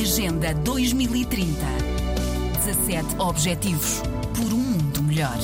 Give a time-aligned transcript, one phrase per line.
[0.00, 1.44] Agenda 2030.
[2.64, 4.00] 17 Objetivos
[4.32, 5.36] por um mundo melhor.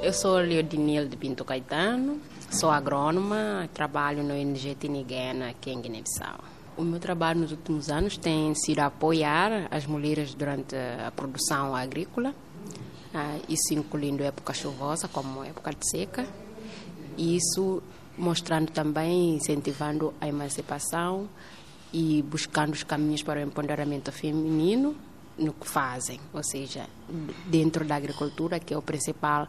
[0.00, 2.20] Eu sou Leodinil de Pinto Caetano,
[2.52, 6.38] sou agrônoma, trabalho no ONG Tiniguena aqui em Guiné-Bissau.
[6.76, 12.32] O meu trabalho nos últimos anos tem sido apoiar as mulheres durante a produção agrícola,
[13.12, 16.24] ah, isso incluindo época chuvosa, como época de seca,
[17.18, 17.82] isso
[18.16, 21.28] mostrando também, incentivando a emancipação
[21.92, 24.96] e buscando os caminhos para o empoderamento feminino
[25.36, 26.88] no que fazem, ou seja,
[27.46, 29.48] dentro da agricultura, que é o principal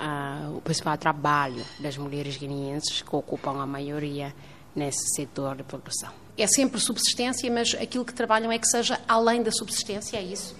[0.00, 4.34] uh, o principal trabalho das mulheres guineenses que ocupam a maioria
[4.74, 6.10] nesse setor de produção.
[6.36, 10.56] É sempre subsistência, mas aquilo que trabalham é que seja além da subsistência, é isso?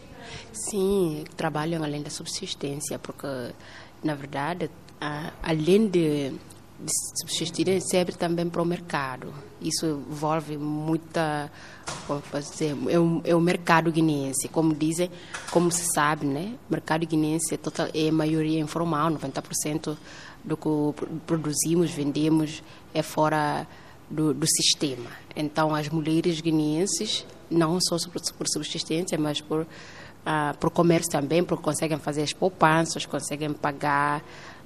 [0.52, 3.26] Sim, trabalham além da subsistência, porque,
[4.04, 6.34] na verdade, uh, além de de
[7.20, 9.32] subsistirem sempre também para o mercado.
[9.60, 11.50] Isso envolve muita,
[12.06, 15.10] como dizer, é o, é o mercado guineense, como dizem,
[15.50, 16.54] como se sabe, né?
[16.68, 19.96] O mercado guineense é, total, é maioria informal, 90%
[20.44, 20.68] do que
[21.26, 23.66] produzimos, vendemos é fora
[24.10, 25.10] do, do sistema.
[25.34, 27.96] Então, as mulheres guineenses, não só
[28.36, 34.22] por subsistência, mas por, uh, por comércio também, porque conseguem fazer as poupanças, conseguem pagar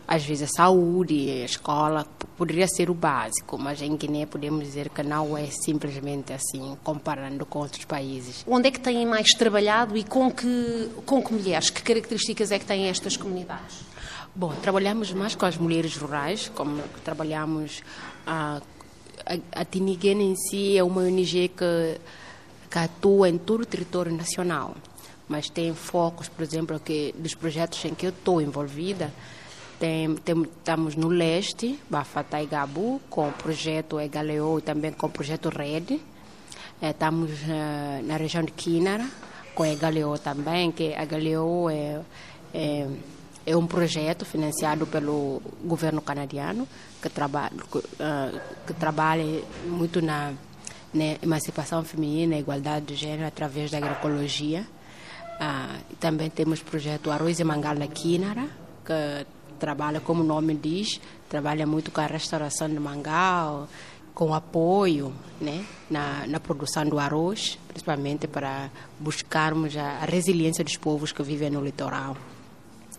[0.07, 4.89] às vezes a saúde, a escola, poderia ser o básico, mas em Guiné podemos dizer
[4.91, 8.45] que não é simplesmente assim, comparando com outros países.
[8.47, 11.71] Onde é que têm mais trabalhado e com que, com que mulheres?
[11.71, 13.81] Que características é que têm estas comunidades?
[14.35, 17.83] Bom, trabalhamos mais com as mulheres rurais, como trabalhamos
[18.27, 18.61] a,
[19.25, 22.01] a, a Tiniguena em si é uma ONG que,
[22.71, 24.77] que atua em todo o território nacional,
[25.27, 29.13] mas tem focos, por exemplo, que dos projetos em que eu estou envolvida,
[29.79, 35.07] tem, tem, estamos no leste, Bafata e Gabu, com o projeto Egaleo e também com
[35.07, 36.01] o projeto Red.
[36.81, 39.07] É, estamos uh, na região de Quinara,
[39.55, 42.01] com Egaleo também, que Egaleo é,
[42.53, 42.89] é,
[43.47, 46.67] é, um projeto financiado pelo governo canadiano,
[47.01, 50.33] que, traba, uh, que trabalha muito na,
[50.93, 54.67] na emancipação feminina, igualdade de gênero através da agroecologia.
[55.41, 58.49] Uh, também temos o projeto Arroz e Mangal na Quinara,
[58.85, 63.69] que trabalha, como o nome diz, trabalha muito com a restauração de mangal,
[64.15, 70.77] com apoio né, na, na produção do arroz, principalmente para buscarmos a, a resiliência dos
[70.77, 72.17] povos que vivem no litoral.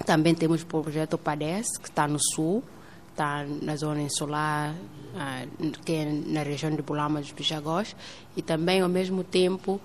[0.05, 2.63] Também temos o projeto PADES, que está no sul,
[3.09, 4.75] está na zona insular,
[5.15, 5.43] ah,
[5.83, 7.95] que é na região de Bulama dos Bijagós,
[8.35, 9.81] e também, ao mesmo tempo,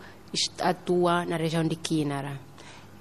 [0.61, 2.39] atua na região de Quínara.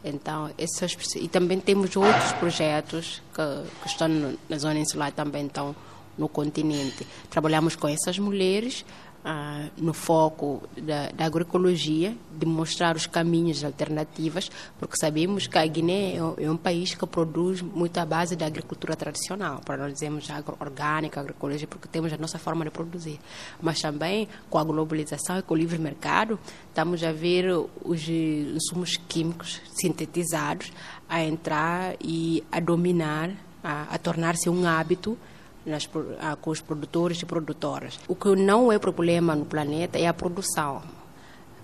[0.04, 4.08] Então, essas, e também temos outros projetos que, que estão
[4.50, 5.76] na zona insular também estão
[6.18, 7.06] no continente.
[7.30, 8.84] Trabalhamos com essas mulheres
[9.24, 14.50] ah, no foco da, da, agroecologia, de mostrar os caminhos alternativas,
[14.80, 18.48] porque sabemos que a Guiné é, é um país que produz muito à base da
[18.48, 23.20] agricultura tradicional, para nós dizemos agro orgânica, agroecologia, porque temos a nossa forma de produzir.
[23.62, 26.40] Mas também com a globalização e com o livre mercado,
[26.70, 27.46] estamos a ver
[27.86, 30.72] os insumos químicos sintetizados
[31.08, 33.30] a entrar e a dominar,
[33.64, 35.18] a, a tornar-se um hábito
[35.66, 35.90] nas,
[36.20, 38.00] ah, com os produtores e produtoras.
[38.08, 40.82] O que não é problema no planeta é a produção,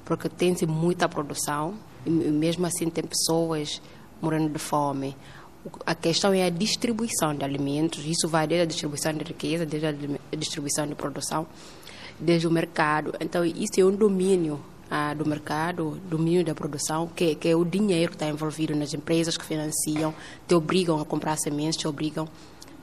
[0.06, 1.75] porque tem-se muita produção
[2.06, 3.81] e mesmo assim tem pessoas
[4.22, 5.16] morrendo de fome.
[5.86, 9.88] A questão é a distribuição de alimentos, isso vai desde a distribuição de riqueza, desde
[9.88, 11.46] a distribuição de produção,
[12.19, 13.13] desde o mercado.
[13.19, 17.66] Então, isso é um domínio ah, do mercado, domínio da produção, que, que é o
[17.66, 20.13] dinheiro que está envolvido nas empresas que financiam,
[20.47, 22.30] te obrigam a comprar sementes, te obrigam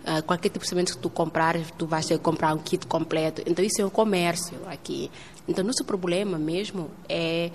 [0.05, 2.87] Uh, qualquer tipo de semente que tu comprares, tu vais ter que comprar um kit
[2.87, 3.43] completo.
[3.47, 5.11] Então, isso é um comércio aqui.
[5.49, 7.51] Então, nosso problema mesmo é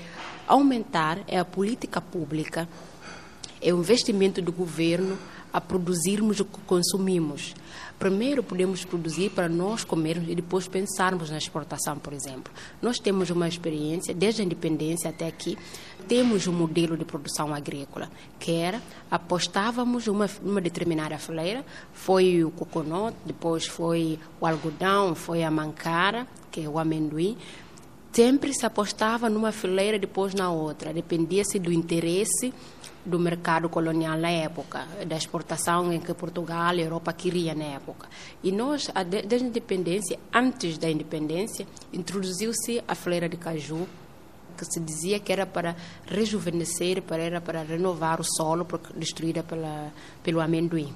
[0.47, 2.67] aumentar é a política pública,
[3.61, 5.15] é o investimento do governo
[5.51, 7.53] a produzirmos o que consumimos.
[7.97, 12.53] Primeiro podemos produzir para nós comermos e depois pensarmos na exportação, por exemplo.
[12.81, 15.57] Nós temos uma experiência, desde a independência até aqui,
[16.07, 18.09] temos um modelo de produção agrícola,
[18.39, 18.81] que era,
[19.11, 26.25] apostávamos uma, uma determinada fileira, foi o coconut, depois foi o algodão, foi a mancara,
[26.49, 27.37] que é o amendoim,
[28.11, 32.53] sempre se apostava numa fileira, depois na outra, dependia-se do interesse
[33.05, 38.07] do mercado colonial na época, da exportação em que Portugal e Europa queria na época.
[38.43, 43.87] E nós, desde a independência, antes da independência, introduziu-se a fleira de caju,
[44.57, 45.75] que se dizia que era para
[46.05, 50.93] rejuvenescer, para, era para renovar o solo destruída pela, pelo amendoim.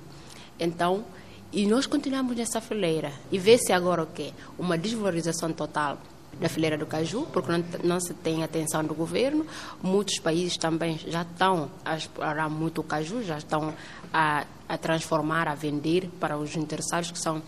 [0.60, 1.06] Então,
[1.52, 3.14] e nós continuamos nessa fileira.
[3.32, 4.34] E vê-se agora o quê?
[4.60, 5.98] Uma desvalorização total
[6.40, 9.46] da fileira do caju, porque não, não, se tem atenção do governo.
[9.82, 13.74] Muitos países também já estão a explorar muito o caju, já estão
[14.14, 17.42] a, a transformar, a vender para os interessados, que são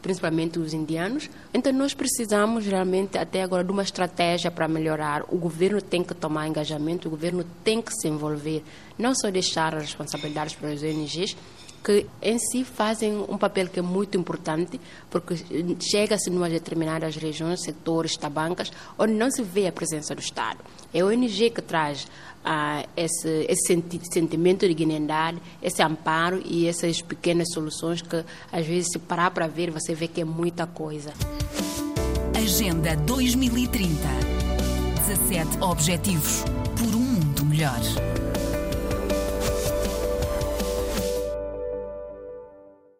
[0.00, 1.28] principalmente os indianos.
[1.52, 5.24] Então nós precisamos realmente até agora de uma estratégia para melhorar.
[5.28, 8.62] O governo tem que tomar engajamento, o governo tem que se envolver,
[8.98, 11.36] não só deixar as responsabilidades para as ONGs,
[11.82, 14.80] que em si fazem um papel que é muito importante,
[15.10, 15.34] porque
[15.80, 20.58] chega-se em determinadas regiões, setores, tabancas, onde não se vê a presença do Estado.
[20.94, 22.06] É a ONG que traz
[22.44, 23.76] ah, esse, esse
[24.12, 29.46] sentimento de dignidade, esse amparo e essas pequenas soluções que, às vezes, se parar para
[29.46, 31.12] ver, você vê que é muita coisa.
[32.34, 34.32] Agenda 2030
[35.06, 36.44] 17 Objetivos
[36.76, 37.80] por um mundo melhor.